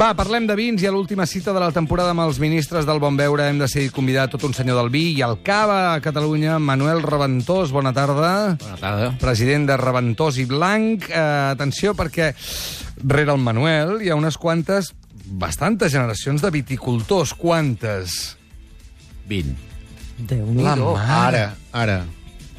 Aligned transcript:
Va, 0.00 0.14
parlem 0.16 0.46
de 0.48 0.54
vins 0.56 0.80
i 0.80 0.86
a 0.88 0.90
l'última 0.94 1.26
cita 1.28 1.52
de 1.52 1.60
la 1.60 1.74
temporada 1.76 2.14
amb 2.14 2.22
els 2.22 2.38
ministres 2.40 2.86
del 2.88 2.96
Bon 3.02 3.18
Veure 3.18 3.44
hem 3.50 3.58
decidit 3.60 3.92
convidar 3.92 4.30
tot 4.32 4.46
un 4.48 4.54
senyor 4.56 4.78
del 4.78 4.88
vi 4.88 5.02
i 5.12 5.20
el 5.20 5.34
cava 5.44 5.90
a 5.90 5.98
Catalunya, 6.00 6.54
Manuel 6.56 7.02
Reventós. 7.04 7.68
Bona 7.68 7.92
tarda. 7.92 8.30
Bona 8.62 8.78
tarda. 8.80 9.10
President 9.20 9.66
de 9.68 9.76
Reventós 9.76 10.38
i 10.40 10.46
Blanc. 10.48 11.04
Eh, 11.04 11.24
atenció, 11.50 11.92
perquè 11.98 12.30
rere 13.04 13.34
el 13.34 13.44
Manuel 13.44 13.98
hi 14.00 14.08
ha 14.08 14.16
unes 14.16 14.40
quantes, 14.40 14.94
bastantes 15.36 15.92
generacions 15.92 16.40
de 16.40 16.52
viticultors. 16.54 17.34
Quantes? 17.36 18.38
20. 19.28 19.52
La 20.64 20.78
mare. 20.80 21.44
Ara, 21.44 21.44
ara. 21.76 21.98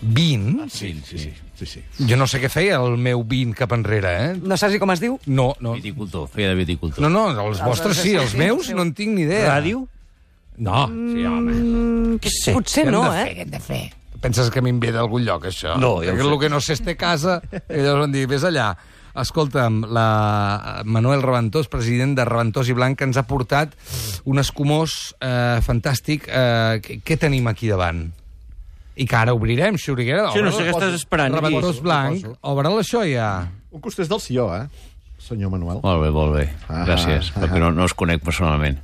20? 0.01 0.69
Sí, 0.69 0.93
sí, 1.05 1.17
sí. 1.17 1.33
Sí, 1.61 1.65
sí. 1.69 1.81
Jo 2.09 2.17
no 2.17 2.25
sé 2.25 2.39
què 2.41 2.49
feia 2.49 2.79
el 2.81 2.95
meu 2.97 3.21
20 3.27 3.53
cap 3.59 3.73
enrere, 3.75 4.11
eh? 4.17 4.29
No 4.41 4.57
saps 4.57 4.73
ni 4.73 4.79
com 4.81 4.89
es 4.95 5.01
diu? 5.03 5.19
No, 5.29 5.51
no. 5.61 5.75
Viticultor, 5.77 6.25
feia 6.33 6.49
de 6.49 6.57
viticultor. 6.57 7.03
No, 7.05 7.09
no, 7.13 7.27
els 7.45 7.61
vostres 7.61 8.01
sí, 8.01 8.15
els 8.17 8.33
meus 8.39 8.71
no 8.73 8.81
en 8.81 8.95
tinc 8.97 9.13
ni 9.13 9.27
idea. 9.27 9.51
Ràdio? 9.51 9.83
No, 10.57 10.87
sí, 10.89 11.25
home. 11.25 11.53
Mm, 11.53 12.15
sé. 12.25 12.55
Potser 12.55 12.87
Què 12.87 12.93
no, 12.93 13.03
eh? 13.13 13.27
Què 13.29 13.45
hem 13.45 13.51
de 13.53 13.61
fer? 13.61 13.83
Penses 14.21 14.49
que 14.53 14.61
ve 14.61 14.91
d'algun 14.93 15.23
lloc, 15.25 15.45
això? 15.49 15.75
No, 15.81 15.99
ja 16.01 16.11
ho 16.11 16.15
Perquè 16.15 16.25
sé. 16.25 16.31
el 16.33 16.39
que 16.39 16.49
no 16.49 16.61
sé 16.61 16.73
és 16.73 16.81
té 16.85 16.95
casa, 16.97 17.39
i 17.51 17.81
llavors 17.81 18.07
van 18.07 18.11
dir, 18.13 18.27
vés 18.29 18.43
allà. 18.45 18.71
Escolta'm, 19.21 19.81
la 19.91 20.81
Manuel 20.85 21.21
Reventós, 21.21 21.67
president 21.67 22.13
de 22.15 22.25
Reventós 22.25 22.69
i 22.69 22.73
Blanc, 22.77 23.01
ens 23.01 23.17
ha 23.17 23.25
portat 23.27 23.73
un 24.25 24.39
escumós 24.39 25.13
eh, 25.19 25.59
fantàstic. 25.65 26.29
Eh, 26.29 26.79
què, 26.85 27.01
què 27.03 27.17
tenim 27.19 27.49
aquí 27.51 27.67
davant? 27.67 28.05
I 28.95 29.05
que 29.07 29.15
ara 29.15 29.33
obrirem, 29.33 29.77
Xuriguera. 29.79 30.31
Sí, 30.33 30.41
no 30.43 30.51
sé 30.51 30.65
què 30.67 30.73
estàs 30.75 30.93
esperant. 30.99 31.33
Reventós 31.33 31.77
Poso, 31.77 31.81
Blanc, 31.85 32.25
obre'l 32.41 32.79
això 32.81 33.05
ja. 33.07 33.47
Un 33.71 33.79
costés 33.81 34.09
del 34.11 34.19
Sió, 34.19 34.49
eh, 34.55 34.67
senyor 35.17 35.49
Manuel. 35.53 35.79
Molt 35.83 36.01
bé, 36.03 36.09
molt 36.11 36.33
bé. 36.35 36.49
Ah, 36.67 36.83
Gràcies, 36.85 37.31
ah, 37.35 37.39
perquè 37.45 37.59
no, 37.63 37.71
no 37.71 37.85
us 37.87 37.93
conec 37.93 38.21
personalment. 38.21 38.77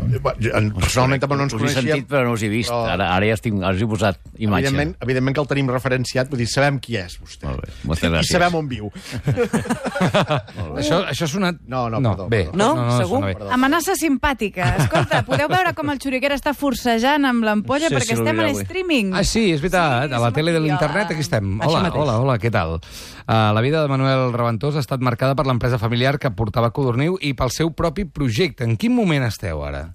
Eh, 0.00 0.20
jo, 0.40 0.50
Personalment 0.78 1.20
tampoc 1.20 1.38
no 1.40 1.44
ens 1.48 1.52
us 1.54 1.60
he 1.60 1.64
coneixíem. 1.64 1.88
sentit, 1.88 2.08
però 2.08 2.24
no 2.24 2.32
us 2.36 2.42
he 2.42 2.48
vist. 2.48 2.70
però- 2.70 2.92
Ara, 2.94 3.08
ara 3.16 3.26
ja 3.26 3.34
estic, 3.34 3.54
us 3.54 3.80
he 3.82 3.86
posat 3.86 4.18
imatge. 4.40 4.70
Evidentment, 4.70 4.94
evidentment 5.04 5.36
que 5.36 5.42
el 5.44 5.48
tenim 5.50 5.70
referenciat, 5.70 6.30
vull 6.32 6.40
dir, 6.42 6.48
sabem 6.50 6.80
qui 6.82 6.96
és 7.00 7.18
vostè. 7.20 7.46
Molt 7.46 7.64
bé, 7.66 7.72
moltes 7.84 8.08
I 8.08 8.12
gràcies. 8.14 8.32
sabem 8.32 8.56
on 8.60 8.68
viu. 8.70 8.90
Això, 10.80 11.00
això 11.10 11.26
ha 11.26 11.30
sonat... 11.30 11.58
No, 11.68 11.88
no, 11.92 12.00
no 12.00 12.14
perdó, 12.14 12.28
bé. 12.30 12.42
perdó. 12.50 12.56
No? 12.58 12.68
Segur? 12.98 13.18
sona 13.20 13.26
bé. 13.26 13.34
Perdó. 13.38 13.50
Amenaça 13.56 13.96
simpàtica. 13.98 14.70
Escolta, 14.80 15.22
podeu 15.26 15.50
veure 15.50 15.74
com 15.76 15.92
el 15.92 16.00
xuriguera 16.02 16.36
està 16.38 16.54
forcejant 16.56 17.26
amb 17.28 17.44
l'ampolla 17.46 17.90
Sí, 17.90 17.94
perquè 17.96 18.14
sí, 18.14 18.18
estem 18.18 18.32
en 18.32 18.42
l'obrireu, 18.46 18.64
streaming. 18.64 19.12
Ah, 19.16 19.24
sí, 19.26 19.46
és 19.54 19.62
veritat. 19.62 20.08
Sí, 20.10 20.16
a 20.16 20.22
la 20.22 20.32
tele 20.36 20.54
de 20.56 20.62
l'internet 20.64 21.06
hola. 21.10 21.14
aquí 21.16 21.26
estem. 21.26 21.52
Hola, 21.60 21.84
hola, 21.92 22.18
hola, 22.24 22.38
què 22.42 22.52
tal? 22.54 22.78
Uh, 22.80 23.52
la 23.54 23.60
vida 23.62 23.82
de 23.84 23.92
Manuel 23.92 24.32
Reventós 24.34 24.76
ha 24.76 24.82
estat 24.84 25.02
marcada 25.04 25.36
per 25.38 25.46
l'empresa 25.46 25.78
familiar 25.78 26.16
que 26.18 26.32
portava 26.34 26.72
Codorniu 26.74 27.18
i 27.20 27.34
pel 27.38 27.52
seu 27.54 27.70
propi 27.76 28.06
projecte. 28.08 28.64
En 28.66 28.76
quin 28.80 28.94
moment 28.96 29.26
esteu 29.28 29.62
ara? 29.66 29.90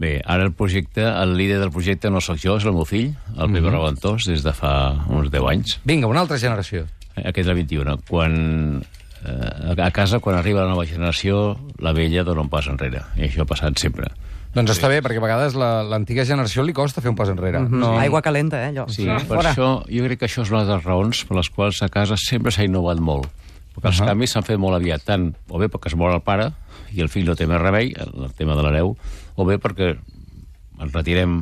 Bé, 0.00 0.14
ara 0.24 0.46
el 0.46 0.52
projecte, 0.56 1.02
el 1.04 1.34
líder 1.36 1.58
del 1.60 1.70
projecte 1.70 2.08
no 2.10 2.22
sóc 2.24 2.38
jo, 2.40 2.54
és 2.56 2.64
el 2.64 2.72
meu 2.72 2.86
fill, 2.88 3.10
el 3.36 3.50
Pepe 3.52 3.68
Reventós, 3.68 4.24
des 4.30 4.40
de 4.46 4.52
fa 4.56 4.70
uns 5.12 5.28
10 5.28 5.44
anys. 5.50 5.74
Vinga, 5.84 6.08
una 6.08 6.22
altra 6.24 6.38
generació. 6.40 6.86
Aquest 7.20 7.42
és 7.44 7.50
el 7.52 7.58
21. 7.58 7.98
Quan, 8.08 8.80
eh, 9.26 9.74
a 9.76 9.90
casa, 9.92 10.18
quan 10.24 10.38
arriba 10.38 10.62
la 10.64 10.70
nova 10.72 10.86
generació, 10.88 11.58
la 11.78 11.92
vella 11.92 12.24
dona 12.24 12.40
un 12.40 12.48
pas 12.48 12.66
enrere. 12.72 13.02
I 13.20 13.26
això 13.28 13.42
ha 13.44 13.50
passat 13.50 13.76
sempre. 13.78 14.08
Doncs 14.54 14.72
està 14.72 14.88
bé, 14.88 15.02
perquè 15.04 15.18
a 15.20 15.26
vegades 15.26 15.54
la- 15.54 15.82
l'antiga 15.84 16.24
generació 16.24 16.64
li 16.64 16.72
costa 16.72 17.02
fer 17.02 17.10
un 17.12 17.14
pas 17.16 17.28
enrere. 17.28 17.60
No. 17.68 17.92
Aigua 18.00 18.22
calenta, 18.22 18.64
eh, 18.64 18.72
allò. 18.72 18.88
Sí, 18.88 19.04
per 19.04 19.44
això 19.44 19.84
jo 19.86 20.04
crec 20.08 20.18
que 20.18 20.26
això 20.26 20.42
és 20.42 20.50
una 20.50 20.64
de 20.64 20.74
les 20.74 20.82
raons 20.84 21.24
per 21.26 21.36
les 21.36 21.50
quals 21.50 21.82
a 21.82 21.88
casa 21.88 22.16
sempre 22.16 22.50
s'ha 22.50 22.64
innovat 22.64 22.98
molt. 22.98 23.28
Perquè 23.76 23.86
els 23.92 24.00
Ahà. 24.00 24.06
canvis 24.08 24.30
s'han 24.32 24.42
fet 24.42 24.58
molt 24.58 24.74
aviat, 24.74 25.04
tant 25.04 25.34
o 25.48 25.58
bé 25.58 25.68
perquè 25.68 25.86
es 25.92 25.94
mor 25.94 26.10
el 26.12 26.20
pare 26.22 26.50
i 26.94 27.02
el 27.04 27.10
fill 27.12 27.28
no 27.28 27.36
té 27.38 27.46
més 27.50 27.60
remei, 27.60 27.92
el, 27.96 28.30
tema 28.38 28.56
de 28.58 28.64
l'hereu, 28.66 28.94
o 29.36 29.46
bé 29.48 29.58
perquè 29.62 29.92
ens 29.94 30.94
retirem 30.94 31.40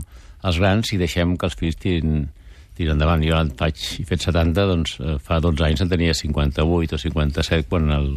els 0.48 0.58
grans 0.58 0.92
i 0.92 0.98
deixem 1.00 1.36
que 1.38 1.48
els 1.48 1.56
fills 1.58 1.78
tirin, 1.80 2.26
tirin 2.78 2.94
endavant. 2.94 3.22
Jo 3.26 3.38
en 3.38 3.50
faig, 3.58 3.78
he 3.98 4.06
fet 4.08 4.26
70, 4.28 4.66
doncs 4.70 4.96
eh, 5.00 5.16
fa 5.24 5.40
12 5.42 5.66
anys 5.66 5.84
en 5.84 5.90
tenia 5.90 6.14
58 6.14 6.94
o 6.94 7.02
57 7.02 7.68
quan 7.70 7.90
el, 7.94 8.10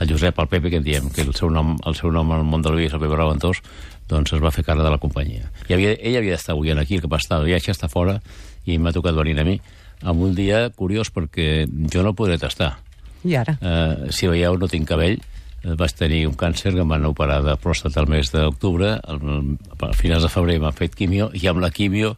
el 0.00 0.10
Josep, 0.10 0.38
el 0.40 0.50
Pepe, 0.52 0.72
que 0.72 0.80
en 0.80 0.86
diem, 0.86 1.10
que 1.12 1.24
el 1.26 1.34
seu 1.36 1.52
nom, 1.52 1.76
el 1.86 1.98
seu 1.98 2.12
nom 2.14 2.32
al 2.32 2.44
món 2.48 2.64
del 2.64 2.78
vi 2.80 2.88
és 2.88 2.96
el 2.96 3.02
Pepe 3.02 3.18
Raventós, 3.18 3.62
doncs 4.08 4.36
es 4.36 4.42
va 4.42 4.52
fer 4.54 4.64
càrrec 4.66 4.86
de 4.86 4.92
la 4.94 5.00
companyia. 5.02 5.50
I 5.68 5.76
havia, 5.76 5.94
ell 5.96 6.20
havia 6.20 6.36
d'estar 6.36 6.54
avui 6.54 6.72
aquí, 6.72 6.96
el 6.96 7.04
que 7.04 7.10
va 7.10 7.20
estar 7.22 7.40
de 7.40 7.50
viatge, 7.50 7.74
està 7.74 7.90
fora, 7.92 8.20
i 8.66 8.78
m'ha 8.78 8.94
tocat 8.94 9.16
venir 9.16 9.38
a 9.40 9.46
mi, 9.46 9.58
amb 10.02 10.22
un 10.22 10.34
dia 10.36 10.68
curiós 10.76 11.10
perquè 11.12 11.66
jo 11.66 12.04
no 12.04 12.14
podré 12.14 12.38
tastar. 12.38 12.76
I 13.26 13.34
ara? 13.40 13.56
Eh, 13.60 14.12
si 14.14 14.28
veieu, 14.30 14.58
no 14.60 14.68
tinc 14.70 14.86
cabell. 14.88 15.18
Eh, 15.66 15.74
Vaig 15.74 15.92
tenir 15.98 16.22
un 16.30 16.36
càncer 16.38 16.70
que 16.76 16.82
em 16.84 16.88
van 16.94 17.04
operar 17.10 17.40
de 17.42 17.56
pròstata 17.58 18.04
el 18.04 18.10
mes 18.12 18.30
d'octubre. 18.30 18.94
A 19.02 19.92
finals 19.98 20.22
de 20.22 20.30
febrer 20.32 20.60
m'han 20.62 20.76
fet 20.76 20.94
quimio 20.94 21.30
i 21.34 21.46
amb 21.50 21.58
la 21.64 21.72
quimio, 21.74 22.16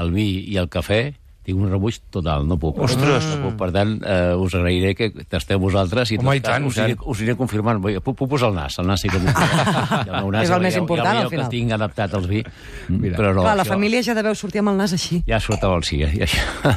el 0.00 0.12
vi 0.14 0.30
i 0.48 0.56
el 0.56 0.70
cafè 0.72 1.02
tinc 1.48 1.56
un 1.64 1.70
rebuig 1.72 1.96
total, 2.12 2.42
no 2.44 2.58
puc. 2.60 2.76
Ostres! 2.84 3.24
No 3.32 3.38
puc. 3.46 3.54
Per 3.56 3.70
tant, 3.72 3.94
eh, 4.04 4.34
us 4.36 4.52
agrairé 4.58 4.90
que 4.94 5.06
tasteu 5.32 5.56
vosaltres 5.62 6.10
i, 6.12 6.18
Home, 6.20 6.34
tot 6.34 6.36
i 6.36 6.42
tant, 6.44 6.66
us, 6.68 6.76
aniré, 6.84 6.98
us 7.08 7.22
aniré 7.22 7.36
confirmant. 7.40 7.80
Vull- 7.80 8.00
Puc, 8.04 8.18
puc 8.20 8.28
posar 8.34 8.50
el 8.52 8.58
nas, 8.58 8.76
el 8.82 8.86
nas 8.86 9.00
sí 9.00 9.08
que 9.08 9.16
puc. 9.16 9.32
posar. 9.32 10.02
És 10.42 10.50
ja 10.52 10.56
el 10.58 10.62
més 10.66 10.76
important, 10.76 11.08
ja 11.16 11.22
al 11.24 11.30
final. 11.32 11.46
que 11.48 11.56
tinc 11.56 11.72
adaptat 11.72 12.14
al 12.20 12.26
vi, 12.28 12.42
Mira. 12.88 13.16
però 13.16 13.32
no. 13.32 13.46
Clar, 13.46 13.56
la 13.56 13.64
això 13.64 13.72
família 13.78 14.02
ja 14.04 14.14
deveu 14.18 14.36
sortir 14.36 14.60
amb 14.60 14.74
el 14.74 14.76
nas 14.84 14.92
així. 14.92 15.22
Ja 15.26 15.40
sortava 15.40 15.76
el 15.80 15.84
sí, 15.88 16.02
eh? 16.04 16.12
I 16.20 16.26
això... 16.28 16.76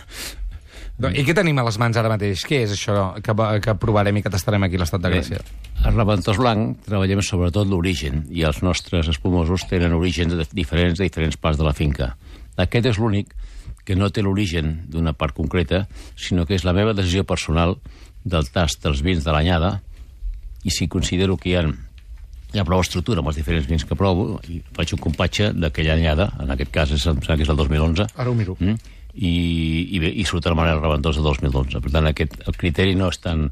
I 1.10 1.24
què 1.26 1.34
tenim 1.34 1.58
a 1.58 1.64
les 1.66 1.78
mans 1.82 1.98
ara 1.98 2.10
mateix? 2.12 2.44
Què 2.46 2.60
és 2.68 2.72
això 2.76 3.16
que, 3.26 3.34
que 3.66 3.74
provarem 3.82 4.18
i 4.18 4.22
que 4.22 4.30
tastarem 4.30 4.64
aquí 4.68 4.78
a 4.78 4.84
l'Estat 4.84 5.02
de 5.02 5.10
Gràcia? 5.10 5.40
A 5.82 5.90
Reventós 5.90 6.38
Blanc 6.38 6.84
treballem 6.86 7.22
sobretot 7.26 7.68
l'origen 7.68 8.26
i 8.30 8.44
els 8.46 8.62
nostres 8.62 9.08
espumosos 9.10 9.66
tenen 9.70 9.94
orígens 9.98 10.36
de- 10.38 10.46
diferents 10.54 11.00
de 11.00 11.08
diferents 11.10 11.38
parts 11.42 11.58
de 11.58 11.66
la 11.66 11.74
finca. 11.74 12.16
Aquest 12.58 12.86
és 12.86 13.00
l'únic 13.02 13.34
que 13.84 13.96
no 13.98 14.12
té 14.14 14.22
l'origen 14.22 14.84
d'una 14.94 15.14
part 15.18 15.34
concreta, 15.34 15.88
sinó 16.16 16.46
que 16.46 16.54
és 16.54 16.64
la 16.68 16.74
meva 16.78 16.94
decisió 16.94 17.24
personal 17.26 17.80
del 18.24 18.46
tast 18.54 18.84
dels 18.84 19.02
vins 19.02 19.24
de 19.26 19.32
l'anyada 19.34 19.80
i 20.64 20.70
si 20.70 20.86
considero 20.88 21.38
que 21.42 21.50
hi 21.50 21.56
ha, 21.58 21.64
hi 22.54 22.60
ha 22.62 22.66
prou 22.68 22.84
estructura 22.84 23.24
amb 23.24 23.32
els 23.32 23.40
diferents 23.42 23.66
vins 23.66 23.84
que 23.88 23.96
provo, 23.98 24.36
i 24.48 24.60
faig 24.78 24.94
un 24.94 25.00
compatge 25.02 25.50
d'aquella 25.58 25.96
anyada, 25.98 26.30
en 26.44 26.52
aquest 26.54 26.70
cas 26.72 26.92
és, 26.94 27.08
em 27.10 27.18
sembla 27.18 27.38
que 27.40 27.48
és 27.48 27.50
el 27.50 27.58
2011, 27.58 28.06
Ara 28.16 28.30
ho 28.30 28.36
miro. 28.38 28.54
Mm? 28.60 28.78
I, 29.16 29.34
i, 29.92 30.00
bé, 30.00 30.12
i 30.14 30.26
surt 30.28 30.48
el 30.48 30.58
Manel 30.58 30.82
Reventós 30.82 31.20
de 31.20 31.26
2012. 31.26 31.84
Per 31.84 31.94
tant, 31.94 32.10
aquest, 32.10 32.40
el 32.48 32.58
criteri 32.58 32.96
no 32.96 33.12
és 33.12 33.22
tant 33.22 33.50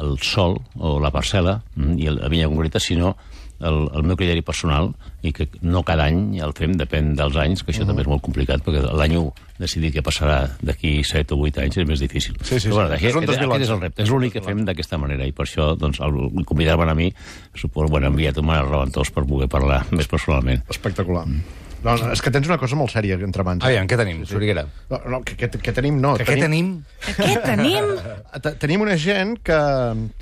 el 0.00 0.16
sol 0.24 0.56
o 0.80 0.96
la 1.02 1.12
parcel·la 1.12 1.58
mm, 1.76 1.98
i 2.00 2.08
la 2.12 2.30
vinya 2.32 2.48
concreta, 2.48 2.80
sinó 2.80 3.12
el, 3.62 3.86
el 3.94 4.02
meu 4.02 4.18
criteri 4.18 4.42
personal 4.42 4.90
i 5.22 5.32
que 5.34 5.46
no 5.62 5.84
cada 5.86 6.08
any 6.10 6.40
el 6.42 6.54
fem, 6.56 6.74
depèn 6.78 7.12
dels 7.18 7.36
anys, 7.38 7.62
que 7.62 7.70
això 7.74 7.86
també 7.86 8.02
és 8.02 8.10
molt 8.10 8.24
complicat, 8.24 8.64
perquè 8.66 8.82
l'any 8.82 9.16
1 9.20 9.28
decidir 9.62 9.92
què 9.94 10.02
passarà 10.02 10.40
d'aquí 10.64 10.96
7 11.06 11.36
o 11.36 11.46
8 11.46 11.62
anys 11.62 11.78
és 11.78 11.88
més 11.88 12.02
difícil. 12.02 12.36
Sí, 12.42 12.58
sí, 12.58 12.72
Però, 12.72 12.82
bueno, 12.82 12.98
sí. 12.98 13.06
És 13.06 13.14
un 13.14 13.22
aquest, 13.22 13.38
2011. 13.38 13.54
aquest 13.54 13.68
és 13.68 13.74
el 13.76 13.82
repte, 13.86 14.02
és 14.02 14.12
l'únic 14.12 14.36
que 14.36 14.44
fem 14.44 14.64
d'aquesta 14.66 14.98
manera 14.98 15.28
i 15.28 15.34
per 15.36 15.46
això 15.46 15.72
doncs, 15.78 16.02
el 16.02 16.46
convidar-me 16.48 16.90
a 16.90 16.98
mi 16.98 17.10
suposo, 17.54 17.88
bueno, 17.92 18.10
enviat 18.10 18.42
un 18.42 18.50
Manel 18.50 18.70
Reventós 18.70 19.14
per 19.14 19.26
poder 19.28 19.50
parlar 19.52 19.84
més 19.96 20.10
personalment. 20.10 20.64
Espectacular. 20.72 21.28
No, 21.82 21.96
no, 21.98 22.12
és 22.14 22.20
que 22.22 22.30
tens 22.30 22.46
una 22.46 22.58
cosa 22.62 22.76
molt 22.78 22.92
sèria 22.94 23.16
entre 23.18 23.42
mans. 23.46 23.64
Aviam, 23.66 23.88
què 23.90 23.96
tenim, 23.98 24.20
Soriguera? 24.28 24.62
No, 24.90 25.00
no, 25.16 25.22
que, 25.26 25.34
que, 25.36 25.48
que 25.50 25.72
tenim, 25.74 25.96
no. 26.02 26.14
Que 26.20 26.26
què 26.28 26.36
tenim? 26.38 26.76
Què 27.16 27.32
tenim? 27.42 27.88
Te- 28.44 28.54
Tenim 28.62 28.84
una 28.84 28.94
gent 29.00 29.38
que... 29.42 29.58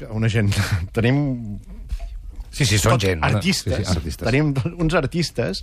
Una 0.09 0.31
gent... 0.33 0.55
Tenim 0.97 1.21
Sí, 2.51 2.65
sí, 2.67 2.81
són 2.83 2.97
tots 2.97 3.05
gent. 3.07 3.21
artistes. 3.23 3.77
Sí, 3.77 3.85
sí, 3.87 3.93
artistes. 3.95 4.27
Tenim 4.27 4.49
uns 4.83 4.95
artistes 4.99 5.61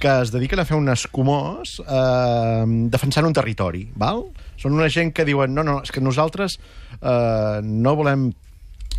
que 0.00 0.08
es 0.22 0.30
dediquen 0.32 0.62
a 0.62 0.64
fer 0.64 0.78
un 0.78 0.88
escumós 0.88 1.74
eh, 1.84 2.64
defensant 2.94 3.28
un 3.28 3.34
territori, 3.36 3.82
val? 4.00 4.22
Són 4.56 4.72
una 4.78 4.88
gent 4.88 5.12
que 5.12 5.26
diuen, 5.28 5.52
no, 5.52 5.62
no, 5.68 5.74
és 5.84 5.92
que 5.92 6.00
nosaltres 6.00 6.56
eh, 6.56 7.60
no 7.60 7.92
volem 7.98 8.30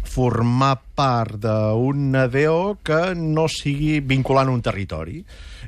formar 0.03 0.75
part 0.95 1.37
d'un 1.43 2.15
ADO 2.15 2.77
que 2.83 3.13
no 3.15 3.47
sigui 3.51 3.99
vinculant 4.03 4.49
un 4.51 4.61
territori. 4.65 5.21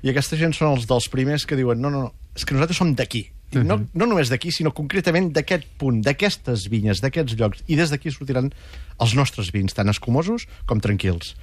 I 0.04 0.12
aquesta 0.12 0.36
gent 0.40 0.54
són 0.58 0.74
els 0.76 0.88
dels 0.90 1.08
primers 1.12 1.46
que 1.48 1.56
diuen, 1.60 1.80
no, 1.82 1.90
no, 1.94 2.08
no, 2.08 2.14
és 2.36 2.44
que 2.46 2.56
nosaltres 2.56 2.78
som 2.82 2.94
d'aquí. 2.98 3.28
No, 3.54 3.76
no 3.94 4.06
només 4.10 4.32
d'aquí, 4.32 4.50
sinó 4.50 4.72
concretament 4.74 5.28
d'aquest 5.36 5.68
punt, 5.78 6.00
d'aquestes 6.02 6.64
vinyes, 6.74 7.04
d'aquests 7.04 7.36
llocs. 7.38 7.62
I 7.70 7.76
des 7.78 7.92
d'aquí 7.94 8.10
sortiran 8.10 8.48
els 8.98 9.14
nostres 9.14 9.52
vins, 9.54 9.76
tant 9.78 9.92
escumosos 9.94 10.48
com 10.66 10.82
tranquils. 10.82 11.36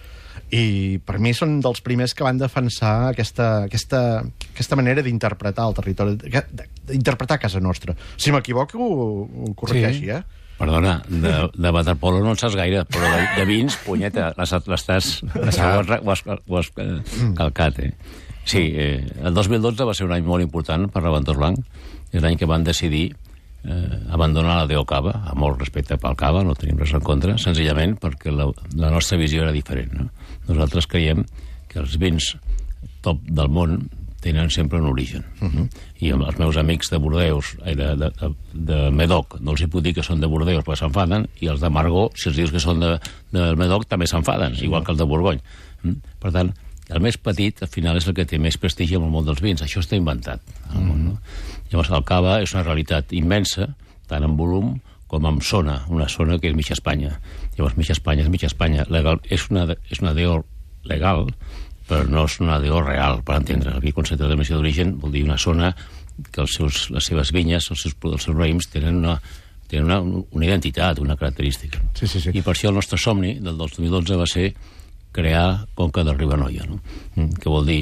I 0.50 0.98
per 1.06 1.20
mi 1.22 1.31
són 1.38 1.60
dels 1.62 1.78
primers 1.87 2.10
que 2.19 2.26
van 2.26 2.40
defensar 2.40 3.12
aquesta, 3.12 3.69
aquesta, 3.69 4.25
aquesta 4.50 4.78
manera 4.78 5.04
d'interpretar 5.06 5.69
el 5.70 5.76
territori, 5.78 6.19
d'interpretar 6.90 7.38
casa 7.38 7.62
nostra. 7.62 7.94
Si 8.19 8.34
m'equivoco, 8.34 8.78
ho 8.82 9.54
corregeixi, 9.54 10.08
Sí. 10.08 10.10
eh? 10.10 10.22
Perdona, 10.61 10.99
de, 11.09 11.31
de 11.57 11.71
waterpolo 11.73 12.21
no 12.21 12.35
en 12.35 12.41
saps 12.41 12.55
gaire, 12.59 12.83
però 12.93 13.09
de, 13.09 13.21
de 13.39 13.45
vins, 13.49 13.79
punyeta, 13.87 14.31
les- 14.37 14.53
l'estàs... 14.69 15.09
Ho 15.25 15.47
has, 15.49 15.89
ho 16.05 16.12
has, 16.12 16.23
ho 16.29 16.59
has 16.61 16.69
calcat, 17.39 17.79
eh? 17.81 17.95
Sí, 18.45 18.67
eh, 18.77 19.07
el 19.25 19.33
2012 19.37 19.87
va 19.89 19.95
ser 19.97 20.05
un 20.09 20.12
any 20.17 20.25
molt 20.27 20.45
important 20.45 20.87
per 20.93 21.03
Reventós 21.05 21.39
Blanc. 21.41 21.61
És 22.12 22.21
l'any 22.25 22.37
que 22.41 22.49
van 22.51 22.65
decidir 22.67 23.07
eh, 23.12 23.99
abandonar 24.11 24.57
la 24.62 24.67
Déu 24.71 24.85
Cava, 24.89 25.12
amb 25.31 25.39
molt 25.45 25.61
respecte 25.62 25.97
pel 26.03 26.17
Cava, 26.19 26.43
no 26.45 26.57
tenim 26.59 26.81
res 26.81 26.93
en 26.97 27.05
contra, 27.07 27.37
senzillament 27.39 27.97
perquè 28.03 28.33
la, 28.35 28.49
la 28.81 28.91
nostra 28.93 29.19
visió 29.21 29.45
era 29.45 29.53
diferent. 29.57 29.93
No? 29.97 30.09
Nosaltres 30.49 30.89
creiem 30.91 31.23
que 31.71 31.79
els 31.81 31.95
vins 32.03 32.33
top 33.05 33.21
del 33.31 33.49
món 33.53 33.79
tenen 34.20 34.50
sempre 34.50 34.78
un 34.78 34.87
origen. 34.87 35.25
Uh 35.40 35.49
-huh. 35.49 35.69
I 36.00 36.12
amb 36.12 36.22
els 36.28 36.38
meus 36.38 36.56
amics 36.56 36.90
de 36.90 36.99
Bordeus, 36.99 37.56
eh, 37.64 37.75
de, 37.75 37.96
de, 37.96 38.11
de, 38.52 38.90
Medoc, 38.90 39.40
no 39.40 39.52
els 39.52 39.61
hi 39.61 39.67
puc 39.67 39.82
dir 39.82 39.94
que 39.94 40.02
són 40.02 40.20
de 40.20 40.26
Bordeus 40.26 40.64
perquè 40.64 40.76
s'enfaden, 40.76 41.26
i 41.40 41.46
els 41.46 41.61
de 41.61 41.70
Margó, 41.70 42.11
si 42.14 42.28
els 42.28 42.37
dius 42.37 42.50
que 42.50 42.61
són 42.61 42.81
de, 42.81 42.99
de 43.32 43.56
Medoc, 43.56 43.87
també 43.88 44.06
s'enfaden, 44.06 44.56
sí. 44.56 44.64
igual 44.64 44.84
que 44.84 44.93
el 44.93 44.99
de 44.99 45.05
Borgony. 45.05 45.40
Mm? 45.82 45.94
Per 46.20 46.32
tant, 46.32 46.52
el 46.90 47.00
més 47.00 47.17
petit, 47.17 47.62
al 47.62 47.69
final, 47.69 47.96
és 47.96 48.06
el 48.08 48.14
que 48.14 48.26
té 48.26 48.38
més 48.38 48.56
prestigi 48.58 48.96
en 48.96 49.02
el 49.06 49.11
món 49.11 49.25
dels 49.25 49.40
vins. 49.40 49.62
Això 49.62 49.81
està 49.81 49.96
inventat. 49.96 50.40
Al 50.75 50.82
món, 50.82 51.05
no? 51.05 51.19
Llavors, 51.70 51.90
el 51.90 52.05
cava 52.05 52.40
és 52.43 52.55
una 52.55 52.64
realitat 52.66 53.12
immensa, 53.12 53.69
tant 54.11 54.26
en 54.26 54.37
volum 54.37 54.81
com 55.11 55.26
en 55.26 55.40
zona, 55.43 55.84
una 55.88 56.08
zona 56.08 56.38
que 56.38 56.50
és 56.50 56.56
mitja 56.58 56.75
Espanya. 56.75 57.16
Llavors, 57.56 57.76
mitja 57.78 57.94
Espanya 57.96 58.23
és 58.26 58.31
mitja 58.31 58.50
Espanya. 58.50 58.87
Legal, 58.90 59.20
és 59.31 59.49
una, 59.50 59.66
és 59.90 60.02
una 60.02 60.14
DO 60.14 60.40
legal, 60.90 61.26
però 61.90 62.06
no 62.06 62.25
és 62.28 62.38
una 62.38 62.60
DO 62.62 62.81
real, 62.84 63.20
per 63.26 63.40
entendre. 63.40 63.75
Aquí, 63.75 63.90
concepte 63.96 64.22
de 64.22 64.31
denominació 64.31 64.60
d'origen 64.60 64.94
vol 65.02 65.14
dir 65.16 65.25
una 65.26 65.38
zona 65.42 65.72
que 66.31 66.42
els 66.44 66.54
seus, 66.54 66.84
les 66.94 67.06
seves 67.10 67.32
vinyes, 67.34 67.70
els 67.72 67.82
seus, 67.82 67.96
els 67.96 68.26
seus 68.28 68.37
raïms, 68.37 68.69
tenen 68.70 69.00
una, 69.00 69.16
tenen 69.70 69.88
una, 69.88 69.98
una 70.31 70.46
identitat, 70.46 71.00
una 71.02 71.16
característica. 71.19 71.82
Sí, 71.98 72.06
sí, 72.06 72.22
sí. 72.22 72.34
I 72.37 72.44
per 72.46 72.54
això 72.54 72.70
el 72.70 72.78
nostre 72.78 73.00
somni 73.00 73.38
del 73.42 73.58
2012 73.58 74.20
va 74.20 74.28
ser 74.31 74.52
crear 75.16 75.66
Conca 75.75 76.04
del 76.06 76.19
Ribanoia, 76.19 76.69
no? 76.69 76.78
Mm, 77.16 77.40
que 77.42 77.50
vol 77.50 77.66
dir 77.66 77.81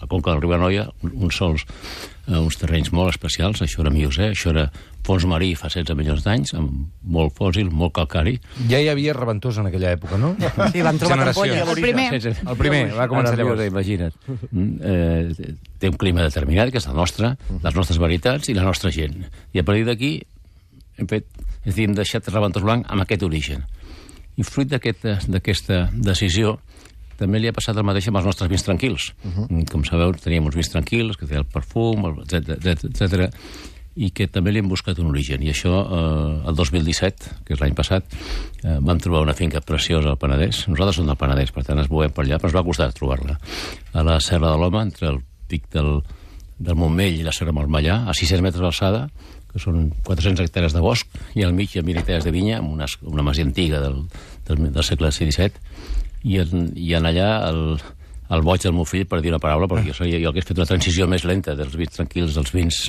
la 0.00 0.06
Conca 0.06 0.30
del 0.30 0.44
Ribanoia, 0.44 0.86
uns 1.02 1.40
sols, 1.40 1.66
eh, 2.26 2.38
uns 2.38 2.58
terrenys 2.60 2.90
molt 2.94 3.14
especials, 3.14 3.62
això 3.64 3.82
era 3.84 3.92
Miocè, 3.94 4.30
això 4.32 4.52
era 4.52 4.68
fons 5.04 5.26
marí 5.28 5.50
fa 5.58 5.68
16 5.68 5.96
milions 5.98 6.24
d'anys, 6.24 6.54
amb 6.56 6.86
molt 7.16 7.34
fòssil, 7.36 7.68
molt 7.68 7.92
calcari. 7.98 8.38
Ja 8.70 8.80
hi 8.80 8.88
havia 8.88 9.12
reventós 9.16 9.58
en 9.60 9.68
aquella 9.68 9.92
època, 9.98 10.16
no? 10.20 10.32
Sí, 10.72 10.80
l'han 10.84 11.00
trobat 11.00 11.18
Generacions. 11.18 11.60
ampolla. 11.60 11.74
El 11.74 11.82
primer. 11.82 12.06
El 12.24 12.60
primer, 12.60 12.82
va 12.96 13.08
començar 13.10 13.36
llavors. 13.38 13.64
Imagina't. 13.68 14.16
Mm, 14.50 14.70
eh, 14.80 15.54
té 15.80 15.92
un 15.92 15.98
clima 16.00 16.24
determinat, 16.24 16.72
que 16.72 16.80
és 16.80 16.88
el 16.88 16.96
nostre, 16.96 17.34
les 17.60 17.76
nostres 17.76 18.00
varietats 18.00 18.48
i 18.48 18.56
la 18.56 18.64
nostra 18.64 18.92
gent. 18.94 19.26
I 19.52 19.60
a 19.60 19.66
partir 19.66 19.84
d'aquí 19.88 20.14
hem 20.96 21.10
fet, 21.10 21.28
és 21.64 21.72
a 21.72 21.76
dir, 21.76 21.88
hem 21.88 21.96
deixat 21.96 22.28
Reventós 22.32 22.64
Blanc 22.64 22.88
amb 22.88 23.04
aquest 23.04 23.24
origen. 23.26 23.64
I 24.34 24.42
fruit 24.42 24.70
d'aquesta 24.70 25.18
aquest, 25.38 25.70
decisió 25.94 26.58
també 27.18 27.40
li 27.40 27.48
ha 27.50 27.56
passat 27.56 27.76
el 27.76 27.86
mateix 27.86 28.08
amb 28.08 28.20
els 28.20 28.26
nostres 28.30 28.50
vins 28.50 28.64
tranquils. 28.64 29.12
Uh 29.24 29.30
-huh. 29.36 29.70
Com 29.70 29.84
sabeu, 29.84 30.12
teníem 30.12 30.44
uns 30.44 30.56
vins 30.56 30.70
tranquils, 30.70 31.16
que 31.16 31.26
tenen 31.26 31.44
el 31.44 31.52
perfum, 31.52 32.22
etc 32.24 33.30
i 33.94 34.10
que 34.14 34.26
també 34.30 34.52
li 34.52 34.60
hem 34.62 34.70
buscat 34.70 34.98
un 34.98 35.10
origen. 35.12 35.42
I 35.42 35.52
això, 35.52 35.74
eh, 35.84 36.48
el 36.48 36.56
2017, 36.58 37.30
que 37.46 37.54
és 37.54 37.60
l'any 37.60 37.74
passat, 37.74 38.04
eh, 38.62 38.78
vam 38.80 38.98
trobar 38.98 39.22
una 39.22 39.34
finca 39.34 39.60
preciosa 39.60 40.10
al 40.10 40.18
Penedès. 40.18 40.66
Nosaltres 40.68 40.96
som 40.96 41.06
del 41.06 41.16
Penedès, 41.16 41.52
per 41.52 41.64
tant 41.64 41.78
ens 41.78 41.90
movem 41.90 42.10
per 42.10 42.24
allà, 42.24 42.38
però 42.38 42.50
ens 42.50 42.56
va 42.56 42.64
costar 42.64 42.92
trobar-la. 42.92 43.38
A 43.92 44.02
la 44.02 44.18
Serra 44.20 44.50
de 44.50 44.58
l'Home, 44.58 44.82
entre 44.82 45.08
el 45.08 45.20
pic 45.48 45.70
del, 45.70 46.02
del 46.58 46.74
Montmell 46.74 47.20
i 47.20 47.22
la 47.22 47.32
Serra 47.32 47.52
Marmellà, 47.52 48.08
a 48.08 48.14
600 48.14 48.42
metres 48.42 48.60
d'alçada, 48.60 49.08
que 49.52 49.60
són 49.60 49.92
400 50.02 50.42
hectàrees 50.42 50.74
de 50.74 50.80
bosc, 50.80 51.06
i 51.34 51.44
al 51.44 51.54
mig 51.54 51.70
hi 51.70 51.78
ha 51.78 51.84
1.000 51.84 52.02
hectàrees 52.02 52.24
de 52.24 52.32
vinya, 52.34 52.58
amb 52.58 52.72
una, 52.72 52.86
una 53.02 53.22
masia 53.22 53.44
antiga 53.44 53.78
del, 53.78 54.08
del, 54.48 54.72
del 54.72 54.82
segle 54.82 55.12
XVII, 55.12 55.52
i 56.24 56.40
en, 56.42 56.70
i 56.80 56.94
en 56.96 57.06
allà 57.08 57.28
el, 57.50 57.60
el 58.34 58.44
boig 58.44 58.64
del 58.64 58.74
meu 58.76 58.86
fill, 58.88 59.06
per 59.08 59.20
dir 59.22 59.32
una 59.32 59.40
paraula, 59.42 59.68
perquè 59.70 59.92
jo, 59.92 59.96
seria, 60.00 60.20
jo 60.22 60.32
hagués 60.32 60.48
fet 60.48 60.60
una 60.60 60.68
transició 60.68 61.08
més 61.10 61.26
lenta 61.28 61.56
dels 61.58 61.76
vins 61.78 61.98
tranquils 61.98 62.38
als 62.40 62.54
vins, 62.54 62.80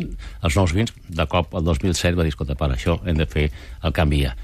als 0.41 0.59
nous 0.59 0.75
vins, 0.75 0.95
de 1.19 1.27
cop 1.31 1.55
el 1.59 1.67
2007 1.67 2.15
va 2.15 2.25
dir, 2.27 2.33
escolta, 2.33 2.57
pare, 2.59 2.79
això 2.79 2.97
hem 3.05 3.19
de 3.19 3.27
fer 3.29 3.49
el 3.83 3.95
canvi 3.95 4.23
ja. 4.25 4.35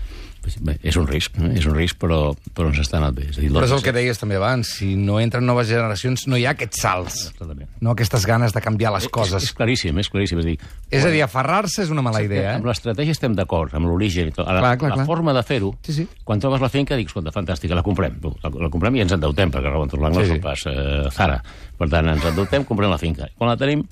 Bé, 0.41 0.73
és 0.81 0.95
un 0.97 1.05
risc, 1.05 1.35
eh? 1.37 1.51
és 1.59 1.65
un 1.69 1.75
risc, 1.77 1.99
però, 2.01 2.31
però 2.57 2.71
ens 2.71 2.79
està 2.81 2.97
anant 2.97 3.13
bé. 3.13 3.27
És 3.29 3.37
a 3.37 3.41
dir, 3.43 3.51
Però 3.53 3.61
és 3.67 3.71
el 3.75 3.83
que 3.85 3.91
deies 3.93 4.17
també 4.17 4.39
abans, 4.39 4.71
si 4.79 4.95
no 4.97 5.19
entren 5.21 5.45
noves 5.45 5.67
generacions 5.69 6.23
no 6.27 6.35
hi 6.39 6.47
ha 6.49 6.55
aquests 6.55 6.79
salts, 6.81 7.19
Exactament. 7.29 7.69
no 7.85 7.93
aquestes 7.93 8.25
ganes 8.25 8.51
de 8.55 8.61
canviar 8.65 8.89
les 8.95 9.03
És, 9.03 9.09
és 9.09 9.13
coses. 9.13 9.51
claríssim, 9.53 9.99
és 10.01 10.09
claríssim. 10.09 10.39
És 10.41 10.45
a 10.45 10.47
dir, 10.49 10.57
És 10.89 11.05
a 11.05 11.11
dir, 11.13 11.21
aferrar-se 11.21 11.83
és 11.83 11.91
una 11.93 12.01
mala 12.01 12.23
idea, 12.25 12.55
Amb 12.55 12.65
eh? 12.65 12.69
l'estratègia 12.71 13.13
estem 13.13 13.35
d'acord, 13.37 13.75
amb 13.77 13.85
l'origen 13.85 14.27
i 14.29 14.31
tot. 14.31 14.47
Ara, 14.47 14.59
Clar, 14.65 14.77
clar, 14.79 14.89
la 14.89 14.95
clar. 14.95 15.05
forma 15.05 15.33
de 15.37 15.43
fer-ho, 15.43 15.75
Sí, 15.85 15.93
sí. 15.93 16.07
quan 16.25 16.39
trobes 16.41 16.59
la 16.59 16.69
finca, 16.73 16.97
dius, 16.97 17.11
escolta, 17.13 17.29
fantàstica, 17.31 17.75
la 17.77 17.83
comprem. 17.83 18.17
La, 18.41 18.49
la 18.65 18.69
comprem 18.73 18.95
i 18.97 19.01
ens 19.05 19.13
endeutem, 19.13 19.51
perquè 19.53 19.69
Reventós 19.69 19.99
Blanc 20.01 20.15
no 20.15 20.21
Sí, 20.21 20.25
sí, 20.25 20.33
sí. 20.33 20.39
sí. 20.39 20.41
pas 20.41 20.65
eh, 20.65 21.09
Zara. 21.13 21.37
Per 21.77 21.87
tant, 21.87 22.09
ens 22.09 22.25
endeutem, 22.25 22.65
comprem 22.65 22.89
la 22.89 22.97
finca. 22.97 23.29
Quan 23.37 23.53
la 23.53 23.57
tenim, 23.61 23.85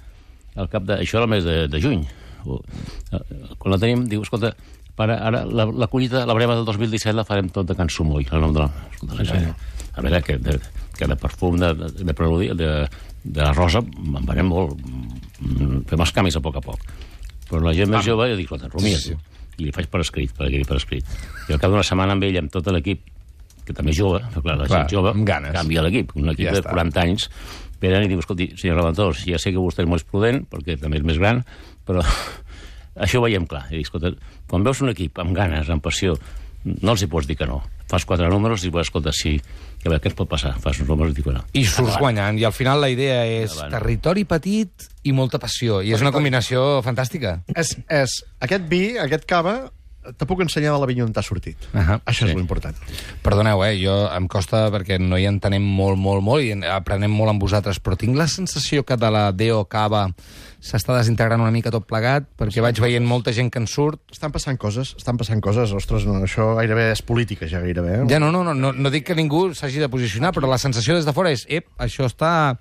al 0.58 0.68
cap 0.68 0.82
de... 0.84 0.98
Això 1.06 1.22
era 1.22 1.26
el 1.30 1.30
mes 1.38 1.44
de, 1.46 1.68
de 1.70 1.80
juny. 1.80 2.08
Eh, 3.14 3.20
quan 3.60 3.72
la 3.74 3.78
tenim, 3.78 4.06
diu, 4.10 4.22
escolta, 4.26 4.56
pare, 5.00 5.16
ara 5.16 5.46
la, 5.48 5.66
la 5.72 5.88
collita, 5.92 6.26
la 6.28 6.36
breva 6.38 6.58
del 6.60 6.66
2017 6.68 7.16
la 7.18 7.26
farem 7.28 7.48
tot 7.56 7.68
de 7.72 7.76
Can 7.80 7.90
Sumoy, 7.94 8.28
el 8.30 8.44
nom 8.44 8.54
de 8.56 8.66
la... 8.66 8.70
Escolta, 8.92 9.26
sí, 9.26 9.78
a 9.96 10.04
veure, 10.06 10.20
que 10.28 10.36
de, 10.44 10.58
que 11.00 11.08
de 11.10 11.16
perfum, 11.20 11.58
de, 11.60 11.72
de, 11.80 11.90
de 12.08 12.14
preludi, 12.16 12.50
de, 12.60 12.70
de 13.24 13.42
la 13.42 13.54
rosa, 13.56 13.82
en 13.82 14.26
venem 14.28 14.48
molt. 14.52 14.76
Mm, 15.40 15.82
Fem 15.90 16.04
els 16.06 16.14
canvis 16.16 16.38
a 16.40 16.44
poc 16.46 16.60
a 16.60 16.64
poc. 16.64 16.84
Però 17.50 17.62
la 17.66 17.74
gent 17.76 17.90
més 17.92 18.06
jove, 18.06 18.28
jo 18.32 18.38
dic, 18.40 18.52
rumia, 18.74 19.00
Sí, 19.02 19.16
sí. 19.16 19.64
li 19.64 19.72
faig 19.76 19.88
per 19.92 20.04
escrit, 20.06 20.32
per 20.38 20.48
aquí 20.48 20.62
per 20.68 20.78
escrit. 20.80 21.08
I 21.50 21.56
al 21.56 21.60
cap 21.64 21.72
d'una 21.74 21.84
setmana 21.88 22.14
amb 22.16 22.28
ell, 22.28 22.38
amb 22.44 22.52
tot 22.54 22.68
l'equip, 22.72 23.02
que 23.66 23.76
també 23.76 23.92
és 23.96 24.00
jove, 24.00 24.22
però 24.34 24.44
clar, 24.46 24.58
la 24.62 24.68
Clar, 24.70 24.84
gent 24.86 24.94
jove 24.98 25.16
canvia 25.56 25.84
l'equip. 25.86 26.14
Un 26.20 26.32
equip 26.32 26.48
Ja 26.48 26.54
de 26.56 26.62
està. 26.64 26.72
40 26.76 27.02
anys 27.08 27.30
venen 27.82 28.06
i 28.06 28.12
diu, 28.12 28.20
escolti, 28.20 28.52
senyor 28.60 28.80
Raventós, 28.80 29.24
ja 29.28 29.40
sé 29.40 29.52
que 29.56 29.60
vostè 29.62 29.84
és 29.86 29.90
molt 29.90 30.06
prudent, 30.12 30.44
perquè 30.52 30.76
també 30.80 31.00
és 31.00 31.06
més 31.08 31.20
gran, 31.22 31.44
però 31.88 32.04
això 32.96 33.20
ho 33.20 33.26
veiem 33.26 33.46
clar. 33.50 33.66
I 33.70 33.78
dic, 33.80 33.90
escolta, 33.90 34.14
quan 34.50 34.64
veus 34.64 34.82
un 34.82 34.94
equip 34.94 35.20
amb 35.22 35.36
ganes, 35.38 35.70
amb 35.70 35.84
passió, 35.84 36.16
no 36.66 36.94
els 36.94 37.04
hi 37.04 37.08
pots 37.12 37.28
dir 37.28 37.38
que 37.40 37.48
no. 37.48 37.62
Fas 37.90 38.06
quatre 38.06 38.28
números 38.30 38.62
i 38.62 38.70
dius, 38.70 38.84
escolta, 38.86 39.12
sí, 39.16 39.40
que 39.80 39.88
a 39.88 39.92
veure, 39.92 40.02
què 40.04 40.12
et 40.12 40.18
pot 40.18 40.30
passar? 40.30 40.52
Fas 40.62 40.78
uns 40.82 40.90
números 40.92 41.14
i 41.14 41.18
dius 41.18 41.26
que 41.30 41.34
no. 41.34 41.44
I 41.58 41.64
surts 41.66 41.98
guanyant, 41.98 42.38
i 42.38 42.46
al 42.46 42.54
final 42.54 42.82
la 42.84 42.90
idea 42.94 43.24
és 43.26 43.56
Endavant. 43.56 43.74
territori 43.80 44.26
petit 44.30 44.90
i 45.04 45.14
molta 45.16 45.40
passió, 45.42 45.82
i 45.82 45.96
és 45.96 46.04
una 46.04 46.12
combinació 46.14 46.84
fantàstica. 46.86 47.40
És, 47.56 47.74
és, 47.90 48.20
aquest 48.46 48.68
vi, 48.70 48.84
aquest 49.02 49.26
cava, 49.30 49.72
ensenyar 50.18 50.74
de 50.74 50.80
la 50.80 50.86
vinya 50.86 51.04
on 51.06 51.14
t'ha 51.14 51.22
sortit. 51.24 51.58
Ahà. 51.74 52.02
Això 52.06 52.26
Sí. 52.26 52.32
és 52.32 52.36
l'important. 52.36 52.76
Perdoneu, 53.22 53.64
eh? 53.66 53.78
jo 53.84 54.10
em 54.12 54.28
costa 54.28 54.70
perquè 54.72 55.00
no 55.00 55.18
hi 55.18 55.26
entenem 55.26 55.62
molt, 55.64 55.98
molt, 55.98 56.22
molt 56.24 56.44
i 56.44 56.52
en- 56.52 56.64
aprenem 56.64 57.12
molt 57.12 57.30
amb 57.30 57.42
vosaltres, 57.42 57.82
però 57.82 57.98
tinc 57.98 58.16
la 58.16 58.28
sensació 58.28 58.84
que 58.86 58.96
de 58.98 59.10
la 59.12 59.32
Deo 59.32 59.66
Cava 59.66 60.10
s'està 60.62 60.96
desintegrant 60.98 61.40
una 61.40 61.52
mica 61.52 61.72
tot 61.72 61.86
plegat, 61.88 62.26
perquè 62.38 62.62
vaig 62.62 62.80
veient 62.80 63.06
molta 63.06 63.32
gent 63.32 63.50
que 63.52 63.60
en 63.60 63.68
surt. 63.68 64.00
Estan 64.12 64.32
passant 64.32 64.58
coses, 64.58 64.96
estan 64.98 65.18
passant 65.18 65.40
coses. 65.42 65.72
Ostres, 65.72 66.06
no, 66.06 66.16
això 66.24 66.56
gairebé 66.58 66.92
és 66.92 67.02
política, 67.02 67.48
ja 67.48 67.60
gairebé. 67.62 68.02
Eh? 68.02 68.06
Ja 68.10 68.20
no, 68.20 68.32
no, 68.32 68.44
no, 68.44 68.54
no, 68.54 68.74
no 68.74 68.90
dic 68.90 69.06
que 69.06 69.16
ningú 69.16 69.54
s'hagi 69.56 69.80
de 69.80 69.88
posicionar, 69.90 70.34
però 70.34 70.50
la 70.50 70.58
sensació 70.58 70.96
des 70.96 71.06
de 71.06 71.14
fora 71.14 71.32
és, 71.32 71.46
ep, 71.50 71.68
això 71.78 72.04
està, 72.06 72.58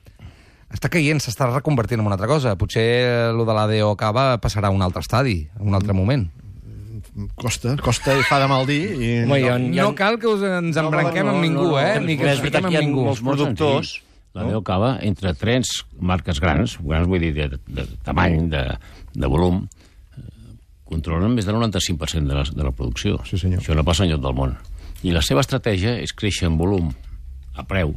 està 0.70 0.88
caient, 0.88 1.18
s'està 1.18 1.48
reconvertint 1.52 1.98
en 2.00 2.06
una 2.06 2.14
altra 2.14 2.28
cosa. 2.28 2.54
Potser 2.56 3.32
lo 3.34 3.44
de 3.44 3.54
la 3.54 3.66
Deo 3.66 3.96
Cava 3.96 4.38
passarà 4.38 4.68
a 4.68 4.70
un 4.70 4.82
altre 4.82 5.00
estadi, 5.00 5.48
a 5.58 5.62
un 5.62 5.74
altre 5.74 5.92
moment. 5.92 6.30
Costa, 7.34 7.76
costa 7.82 8.14
i 8.18 8.22
fa 8.28 8.38
de 8.42 8.46
mal 8.50 8.66
dir. 8.68 8.82
I 8.94 9.08
Home, 9.24 9.38
ha- 9.50 9.56
No, 9.58 9.88
no 9.88 9.94
cal 9.98 10.18
que 10.22 10.28
us 10.30 10.42
ens 10.46 10.76
embranquem 10.78 11.24
no, 11.26 11.32
amb 11.32 11.40
no, 11.40 11.42
ningú, 11.46 11.64
no, 11.72 11.80
eh? 11.80 11.96
no, 11.98 12.06
Ni 12.06 12.16
que 12.18 12.26
és 12.28 12.36
ens 12.36 12.42
veritat 12.44 12.62
fiquem 12.62 12.70
que 12.70 12.74
hi 12.74 12.78
amb 12.78 12.84
ha 12.84 12.86
ningú. 12.86 13.04
molts 13.08 13.22
Molt 13.26 13.40
productors. 13.42 13.94
La 14.36 14.44
no? 14.46 14.60
cava 14.62 14.98
entre 15.02 15.32
tres 15.34 15.70
marques 15.98 16.38
grans, 16.38 16.76
grans 16.84 17.08
vull 17.10 17.18
dir 17.24 17.32
de, 17.34 17.48
de, 17.48 17.58
de 17.66 17.86
tamany, 18.06 18.48
de, 18.52 18.62
de 19.18 19.26
volum, 19.32 19.64
eh, 20.14 20.22
controlen 20.86 21.34
més 21.34 21.48
del 21.48 21.56
95% 21.58 22.28
de 22.28 22.34
la, 22.36 22.44
de 22.44 22.62
la 22.68 22.70
producció. 22.70 23.18
Sí, 23.26 23.38
senyor. 23.40 23.64
Això 23.64 23.74
no 23.74 23.82
passa 23.88 24.04
enlloc 24.06 24.22
del 24.22 24.36
món. 24.38 24.54
I 25.02 25.10
la 25.16 25.22
seva 25.24 25.40
estratègia 25.42 25.96
és 26.02 26.12
créixer 26.14 26.46
en 26.46 26.58
volum, 26.60 26.92
a 27.58 27.64
preu, 27.66 27.96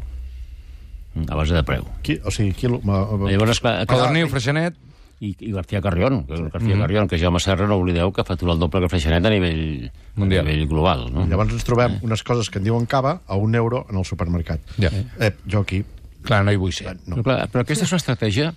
a 1.28 1.36
base 1.36 1.54
de 1.54 1.62
preu. 1.68 1.86
Qui, 2.02 2.18
o 2.26 2.32
sigui, 2.34 2.54
qui... 2.58 2.72
Ma, 2.72 3.04
ma, 3.06 3.30
Llavors, 3.30 3.58
esclar, 3.60 3.86
Codorniu, 3.92 4.30
Freixenet... 4.32 4.80
i, 5.22 5.36
i 5.38 5.52
García 5.54 5.82
Carrión, 5.82 6.26
que 6.26 6.36
García 6.50 6.78
Carrión, 6.80 7.08
que 7.08 7.20
Jaume 7.22 7.40
Serra, 7.40 7.68
no 7.70 7.78
oblideu 7.78 8.10
que 8.12 8.26
factura 8.26 8.56
el 8.56 8.60
doble 8.60 8.82
que 8.82 8.90
Freixenet 8.90 9.26
a 9.30 9.30
nivell, 9.30 9.92
Mundial. 10.18 10.48
a 10.48 10.50
nivell 10.50 10.68
global. 10.68 11.06
No? 11.14 11.28
Llavors 11.30 11.54
ens 11.54 11.66
trobem 11.68 12.00
unes 12.02 12.26
coses 12.26 12.50
que 12.50 12.58
en 12.58 12.66
diuen 12.66 12.90
cava 12.90 13.20
a 13.28 13.38
un 13.38 13.54
euro 13.56 13.86
en 13.90 14.02
el 14.02 14.06
supermercat. 14.08 14.66
Ja. 14.82 14.90
Eh, 15.22 15.36
jo 15.46 15.62
aquí... 15.62 15.84
Clar, 16.22 16.44
no 16.46 16.54
hi 16.54 16.58
vull 16.62 16.74
ser. 16.74 16.96
No. 17.06 17.18
Però, 17.18 17.24
clar, 17.26 17.38
però 17.54 17.64
aquesta 17.66 17.86
és 17.86 17.94
una 17.94 18.02
estratègia 18.02 18.52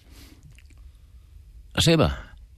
la 1.75 1.85
seva. 1.85 2.09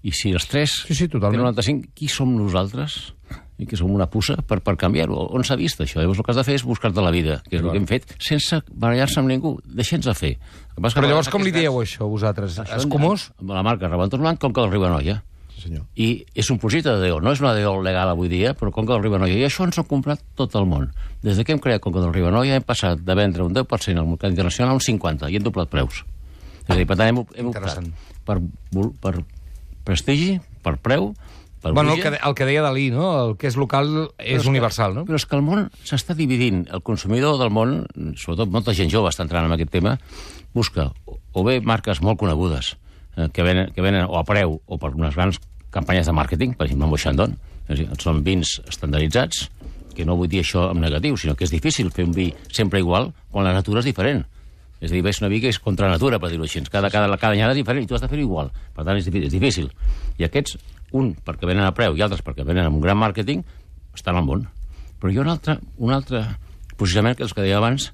I 0.02 0.12
si 0.12 0.30
els 0.32 0.46
tres 0.46 0.70
Sí, 0.86 0.94
sí, 0.94 1.08
totalment. 1.08 1.40
tenen 1.40 1.54
95, 1.54 1.88
qui 1.94 2.08
som 2.08 2.34
nosaltres? 2.36 3.12
I 3.58 3.64
que 3.66 3.76
som 3.76 3.88
una 3.90 4.06
puça 4.06 4.36
per, 4.46 4.60
per 4.60 4.76
canviar-ho. 4.76 5.16
On 5.32 5.42
s'ha 5.42 5.56
vist 5.56 5.80
això? 5.80 5.98
Llavors 6.02 6.18
el 6.20 6.24
que 6.26 6.30
has 6.30 6.36
de 6.36 6.44
fer 6.44 6.54
és 6.58 6.64
buscar-te 6.64 7.00
la 7.00 7.10
vida, 7.10 7.38
que 7.48 7.56
és 7.56 7.62
el 7.62 7.70
que 7.72 7.78
hem 7.80 7.86
fet, 7.88 8.04
sense 8.20 8.60
barallar-se 8.70 9.18
amb 9.20 9.28
ningú. 9.32 9.54
Fer. 9.64 10.36
El 10.36 10.76
que 10.76 10.82
passa 10.82 10.92
és 10.92 10.94
que 10.94 11.00
Però 11.00 11.08
llavors 11.08 11.30
com 11.32 11.42
li 11.42 11.50
dieu 11.50 11.72
grans- 11.72 11.88
això, 11.88 12.06
vosaltres? 12.08 12.58
Això 12.60 12.76
Escumós? 12.76 13.30
Amb 13.40 13.50
la 13.56 13.62
marca 13.64 13.88
Reventós 13.88 14.20
Blanc, 14.20 14.38
Conca 14.38 14.60
del 14.60 14.70
Ribanoia. 14.70 15.22
Sí, 15.56 15.62
senyor. 15.62 15.86
I 15.96 16.26
és 16.34 16.50
un 16.52 16.58
projecte 16.60 16.92
de 16.92 17.08
DO, 17.08 17.20
no 17.24 17.32
és 17.32 17.40
una 17.40 17.54
DO 17.56 17.80
legal 17.82 18.10
avui 18.12 18.28
dia, 18.28 18.52
però 18.54 18.70
Conca 18.70 18.92
del 18.92 19.02
Ribanoia. 19.02 19.32
I 19.40 19.46
això 19.48 19.64
ens 19.64 19.78
ho 19.78 19.80
ha 19.80 19.88
comprat 19.88 20.20
tot 20.36 20.54
el 20.54 20.66
món. 20.68 20.90
Des 21.22 21.38
de 21.38 21.44
que 21.44 21.52
hem 21.56 21.58
creat 21.58 21.80
Conca 21.80 22.00
del 22.04 22.12
Ribanoia 22.12 22.54
hem 22.60 22.62
passat 22.62 23.00
de 23.00 23.14
vendre 23.16 23.42
un 23.42 23.54
10% 23.56 23.98
al 23.98 24.06
mercat 24.06 24.30
internacional 24.30 24.72
a 24.72 24.74
un 24.76 24.80
50% 24.84 25.30
i 25.32 25.36
hem 25.40 25.42
doblat 25.42 25.70
preus. 25.72 26.04
És 26.68 26.70
a 26.70 26.76
dir, 26.76 26.84
per 26.86 26.98
tant, 27.00 27.08
hem, 27.08 27.24
hem 27.40 27.48
optat 27.48 27.80
per, 28.26 28.36
per 29.00 29.14
prestigi, 29.86 30.40
per 30.66 30.76
preu, 30.82 31.14
Bueno, 31.66 31.94
el 31.94 32.02
que, 32.02 32.12
el 32.22 32.34
que 32.38 32.44
deia 32.46 32.60
Dalí, 32.62 32.92
no? 32.94 33.06
El 33.24 33.32
que 33.40 33.48
és 33.48 33.56
local 33.58 33.88
és 34.22 34.42
que- 34.44 34.48
universal, 34.48 34.92
no? 34.94 35.02
Però 35.08 35.16
és 35.18 35.24
que 35.26 35.34
el 35.34 35.42
món 35.42 35.64
s'està 35.82 36.14
dividint. 36.14 36.60
El 36.70 36.78
consumidor 36.86 37.40
del 37.40 37.50
món, 37.50 37.80
sobretot 38.14 38.52
molta 38.54 38.74
gent 38.76 38.92
jove 38.92 39.10
està 39.10 39.24
entrant 39.24 39.48
en 39.48 39.54
aquest 39.56 39.72
tema, 39.74 39.96
busca 40.54 40.92
o- 41.08 41.42
bé 41.42 41.56
marques 41.60 41.98
molt 42.02 42.20
conegudes 42.20 42.76
eh, 43.16 43.26
que, 43.32 43.42
venen, 43.42 43.72
que 43.74 43.82
venen 43.82 44.06
o 44.06 44.14
a 44.20 44.22
preu 44.28 44.60
o 44.64 44.78
per 44.78 44.92
unes 44.94 45.16
grans 45.16 45.40
campanyes 45.74 46.06
de 46.06 46.12
màrqueting, 46.14 46.54
per 46.54 46.68
exemple, 46.68 46.86
amb 46.86 47.02
Chandon, 47.02 47.34
és 47.66 47.80
dir, 47.82 47.88
són 47.98 48.22
vins 48.22 48.60
estandarditzats, 48.68 49.48
que 49.96 50.04
no 50.06 50.14
vull 50.14 50.28
dir 50.30 50.44
això 50.44 50.68
en 50.70 50.78
negatiu, 50.84 51.16
sinó 51.16 51.34
que 51.34 51.48
és 51.48 51.50
difícil 51.50 51.90
fer 51.90 52.04
un 52.06 52.12
vi 52.14 52.28
sempre 52.52 52.78
igual 52.78 53.10
quan 53.32 53.42
la 53.48 53.56
natura 53.56 53.80
és 53.80 53.86
diferent. 53.90 54.22
És 54.80 54.90
a 54.90 54.95
dir, 54.95 55.02
és 55.09 55.21
una 55.23 55.30
que 55.30 55.49
és 55.49 55.59
contra 55.59 55.88
natura, 55.88 56.18
per 56.21 56.30
dir-ho 56.30 56.45
així. 56.45 56.61
Cada, 56.71 56.90
cada, 56.90 57.09
cada 57.16 57.33
anyada 57.33 57.54
és 57.54 57.62
diferent 57.62 57.85
i 57.85 57.88
tu 57.88 57.97
has 57.97 58.02
de 58.04 58.09
fer-ho 58.09 58.23
igual. 58.23 58.50
Per 58.76 58.85
tant, 58.85 58.97
és, 58.97 59.09
és 59.09 59.33
difícil. 59.33 59.71
I 60.18 60.26
aquests, 60.28 60.59
un 60.92 61.14
perquè 61.25 61.49
venen 61.49 61.64
a 61.64 61.73
preu 61.73 61.97
i 61.97 62.02
altres 62.04 62.23
perquè 62.23 62.45
venen 62.45 62.68
amb 62.68 62.76
un 62.76 62.85
gran 62.85 62.99
màrqueting, 63.00 63.45
estan 63.97 64.16
al 64.16 64.26
món. 64.26 64.47
Però 65.00 65.12
hi 65.12 65.16
ha 65.18 65.25
un 65.25 65.33
altre, 65.33 65.59
un 65.78 65.92
altre 65.97 66.23
posicionament 66.76 67.16
que 67.16 67.25
els 67.25 67.33
que 67.33 67.45
deia 67.45 67.56
abans, 67.56 67.90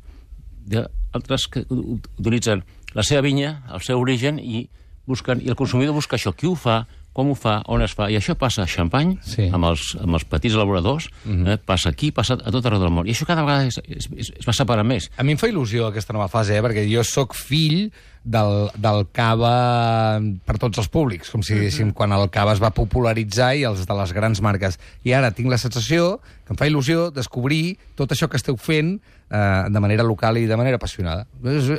d'altres 0.67 1.47
que 1.51 1.65
utilitzen 1.71 2.65
la 2.95 3.07
seva 3.07 3.23
vinya, 3.23 3.61
el 3.73 3.83
seu 3.87 4.03
origen, 4.03 4.39
i 4.43 4.67
busquen 5.07 5.43
i 5.43 5.51
el 5.51 5.59
consumidor 5.59 5.95
busca 5.95 6.19
això. 6.19 6.35
Qui 6.35 6.51
ho 6.51 6.57
fa, 6.59 6.83
com 7.12 7.31
ho 7.31 7.35
fa, 7.37 7.59
on 7.69 7.83
es 7.85 7.92
fa. 7.92 8.07
I 8.11 8.16
això 8.16 8.35
passa 8.40 8.62
a 8.62 8.66
Xampany, 8.66 9.19
Sí. 9.23 9.49
amb, 9.52 9.64
els, 9.69 9.97
amb 10.00 10.14
els 10.16 10.25
petits 10.25 10.54
elaboradors, 10.54 11.09
eh, 11.28 11.59
passa 11.64 11.90
aquí, 11.90 12.11
passa 12.11 12.35
a 12.40 12.50
tot 12.50 12.64
arreu 12.66 12.81
del 12.81 12.90
món. 12.90 13.07
I 13.07 13.12
això 13.12 13.26
cada 13.28 13.42
vegada 13.45 13.66
es, 13.66 13.78
es, 13.87 14.09
es, 14.16 14.33
es 14.40 14.47
va 14.49 14.52
separant 14.57 14.87
més. 14.88 15.11
A 15.19 15.23
mi 15.23 15.33
em 15.33 15.38
fa 15.38 15.49
il·lusió 15.49 15.88
aquesta 15.90 16.12
nova 16.16 16.28
fase, 16.33 16.57
eh? 16.57 16.62
perquè 16.64 16.87
jo 16.88 17.04
sóc 17.04 17.35
fill 17.37 17.90
del, 18.25 18.69
del 18.79 19.07
cava 19.14 20.21
per 20.47 20.59
tots 20.62 20.79
els 20.83 20.91
públics, 20.93 21.31
com 21.33 21.43
si 21.43 21.57
diguéssim, 21.57 21.93
quan 21.97 22.14
el 22.14 22.29
cava 22.33 22.55
es 22.55 22.62
va 22.62 22.73
popularitzar 22.75 23.52
i 23.59 23.67
els 23.69 23.87
de 23.87 23.97
les 23.99 24.14
grans 24.14 24.43
marques. 24.45 24.79
I 25.05 25.17
ara 25.19 25.33
tinc 25.35 25.50
la 25.50 25.59
sensació 25.59 26.21
que 26.47 26.55
em 26.55 26.59
fa 26.59 26.69
il·lusió 26.69 27.11
descobrir 27.14 27.79
tot 27.99 28.14
això 28.14 28.29
que 28.31 28.38
esteu 28.38 28.57
fent 28.59 28.95
eh, 29.33 29.64
de 29.71 29.83
manera 29.83 30.07
local 30.07 30.38
i 30.38 30.47
de 30.47 30.57
manera 30.59 30.79
apassionada. 30.79 31.26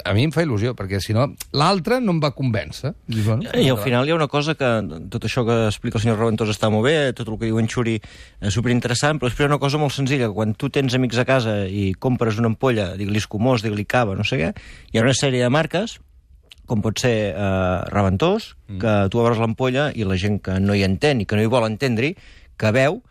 A 0.04 0.14
mi 0.16 0.28
em 0.28 0.34
fa 0.36 0.44
il·lusió, 0.44 0.74
perquè 0.76 1.00
si 1.04 1.16
no, 1.16 1.30
l'altre 1.56 2.00
no 2.04 2.16
em 2.16 2.22
va 2.24 2.34
convèncer. 2.36 2.94
I, 3.08 3.22
bueno, 3.22 3.48
I 3.56 3.70
al 3.72 3.80
final 3.84 4.08
hi 4.08 4.14
ha 4.14 4.20
una 4.20 4.30
cosa 4.32 4.58
que 4.60 4.72
tot 5.14 5.28
això 5.30 5.46
que 5.48 5.60
explica 5.70 6.00
el 6.00 6.06
senyor 6.06 6.20
Reventós 6.20 6.52
està 6.52 6.72
molt 6.74 6.88
bé, 6.90 6.96
tot 7.16 7.30
el 7.30 7.40
que 7.40 7.48
diu 7.48 7.60
en 7.62 7.70
Xuri 7.72 8.00
és 8.00 8.56
superinteressant, 8.56 9.20
però 9.20 9.32
després 9.32 9.48
hi 9.48 9.52
ha 9.52 9.54
una 9.56 9.64
cosa 9.64 9.80
molt 9.82 9.96
senzilla, 9.96 10.32
quan 10.36 10.56
tu 10.60 10.72
tens 10.74 10.96
amics 11.00 11.22
a 11.22 11.28
casa 11.30 11.62
i 11.68 11.92
compres 11.96 12.40
una 12.42 12.52
ampolla, 12.52 12.94
digue-li 13.00 13.24
escumós, 13.24 13.64
digue-li 13.64 13.88
cava, 13.88 14.18
no 14.20 14.28
sé 14.28 14.42
què, 14.42 14.56
hi 14.92 15.00
ha 15.00 15.06
una 15.06 15.16
sèrie 15.16 15.44
de 15.44 15.54
marques 15.54 16.00
com 16.70 16.82
pot 16.84 17.00
ser 17.03 17.34
eh, 17.34 17.79
Reventós, 17.91 18.53
que 18.79 18.93
tu 19.12 19.20
obres 19.20 19.39
l'ampolla 19.41 19.89
i 19.96 20.05
la 20.08 20.17
gent 20.20 20.39
que 20.43 20.60
no 20.63 20.75
hi 20.75 20.86
entén 20.88 21.22
i 21.22 21.25
que 21.27 21.36
no 21.36 21.43
hi 21.43 21.51
vol 21.51 21.67
entendre-hi, 21.67 22.15
que 22.58 22.72
veu 22.72 23.01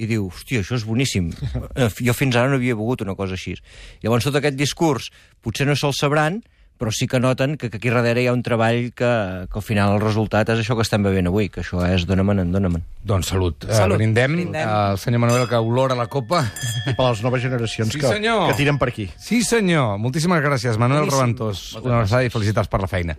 i 0.00 0.08
diu, 0.08 0.30
hòstia, 0.32 0.62
això 0.62 0.78
és 0.78 0.86
boníssim. 0.88 1.30
Eh, 1.72 1.88
jo 2.04 2.12
fins 2.12 2.36
ara 2.36 2.50
no 2.50 2.58
havia 2.58 2.76
begut 2.76 3.00
una 3.04 3.14
cosa 3.16 3.36
així. 3.38 3.54
Llavors, 4.02 4.26
tot 4.26 4.36
aquest 4.36 4.58
discurs 4.58 5.08
potser 5.44 5.64
no 5.68 5.76
se'l 5.78 5.94
sabran, 5.96 6.42
però 6.82 6.90
sí 6.90 7.06
que 7.06 7.20
noten 7.22 7.54
que, 7.54 7.68
que 7.70 7.78
aquí 7.78 7.90
darrere 7.94 8.24
hi 8.24 8.26
ha 8.26 8.32
un 8.34 8.40
treball 8.42 8.88
que, 8.90 9.10
que 9.46 9.58
al 9.60 9.62
final 9.62 9.92
el 9.94 10.00
resultat 10.02 10.48
és 10.50 10.64
això 10.64 10.74
que 10.74 10.82
estem 10.82 11.04
bevent 11.06 11.28
avui, 11.30 11.46
que 11.52 11.62
això 11.62 11.78
és 11.86 12.02
dona-me'n 12.10 12.42
en 12.42 12.50
dona-me'n. 12.50 12.82
Doncs 13.06 13.30
salut. 13.30 13.54
Salut. 13.62 13.76
salut. 13.78 14.00
brindem, 14.00 14.34
Brindem. 14.34 14.66
al 14.66 14.98
senyor 14.98 15.22
Manuel 15.22 15.46
que 15.46 15.60
olora 15.62 15.94
la 15.94 16.08
copa. 16.10 16.42
I 16.90 16.96
per 16.98 17.06
les 17.12 17.22
noves 17.22 17.44
generacions 17.46 17.94
Sí, 17.94 18.00
que, 18.02 18.10
senyor. 18.10 18.48
que 18.50 18.58
tiren 18.58 18.82
per 18.82 18.88
aquí. 18.90 19.06
Sí, 19.14 19.44
senyor. 19.46 19.94
Moltíssimes 20.02 20.42
gràcies, 20.42 20.78
Manuel. 20.82 21.06
Reventós. 21.06 21.76
Una 21.84 22.00
abraçada 22.02 22.26
i 22.26 22.34
felicitats 22.34 22.66
per 22.72 22.82
la 22.82 22.90
feina. 22.90 23.14